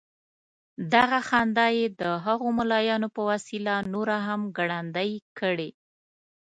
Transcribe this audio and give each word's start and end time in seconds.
دغه 0.93 1.19
خندا 1.29 1.67
یې 1.77 1.87
د 2.01 2.03
هغو 2.25 2.47
ملايانو 2.59 3.07
په 3.15 3.21
وسيله 3.29 3.73
نوره 3.93 4.17
هم 4.27 4.41
ګړندۍ 4.57 5.11
کړې. 5.39 5.69